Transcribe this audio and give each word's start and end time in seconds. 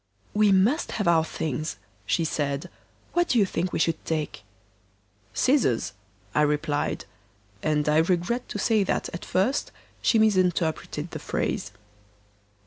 'We 0.33 0.51
must 0.53 0.93
have 0.93 1.07
our 1.07 1.23
things,' 1.23 1.77
she 2.07 2.25
said; 2.25 2.71
'what 3.13 3.27
do 3.27 3.37
you 3.37 3.45
think 3.45 3.71
we 3.71 3.77
should 3.77 4.03
take?' 4.03 4.41
'Scissors,' 5.35 5.93
I 6.33 6.41
replied; 6.41 7.05
and 7.61 7.87
I 7.87 7.97
regret 7.99 8.49
to 8.49 8.57
say 8.57 8.83
that 8.83 9.09
at 9.13 9.23
first 9.23 9.71
she 10.01 10.17
misinterpreted 10.17 11.11
the 11.11 11.19
phrase. 11.19 11.71